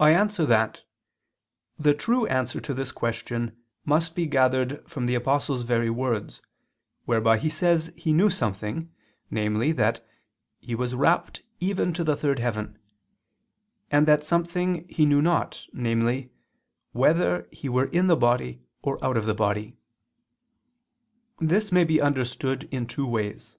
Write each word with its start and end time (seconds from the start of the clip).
I 0.00 0.12
answer 0.12 0.46
that, 0.46 0.84
The 1.78 1.92
true 1.92 2.24
answer 2.24 2.62
to 2.62 2.72
this 2.72 2.92
question 2.92 3.62
must 3.84 4.14
be 4.14 4.24
gathered 4.24 4.88
from 4.88 5.04
the 5.04 5.14
Apostle's 5.16 5.64
very 5.64 5.90
words, 5.90 6.40
whereby 7.04 7.36
he 7.36 7.50
says 7.50 7.92
he 7.94 8.14
knew 8.14 8.30
something, 8.30 8.90
namely 9.30 9.72
that 9.72 10.08
he 10.60 10.74
was 10.74 10.94
"rapt 10.94 11.42
even 11.60 11.92
to 11.92 12.02
the 12.04 12.16
third 12.16 12.38
heaven," 12.38 12.78
and 13.90 14.08
that 14.08 14.24
something 14.24 14.88
he 14.88 15.04
knew 15.04 15.20
not, 15.20 15.66
namely 15.74 16.32
"whether" 16.92 17.46
he 17.52 17.68
were 17.68 17.88
"in 17.88 18.06
the 18.06 18.16
body 18.16 18.62
or 18.80 18.98
out 19.04 19.18
of 19.18 19.26
the 19.26 19.34
body." 19.34 19.76
This 21.38 21.70
may 21.70 21.84
be 21.84 22.00
understood 22.00 22.66
in 22.70 22.86
two 22.86 23.06
ways. 23.06 23.58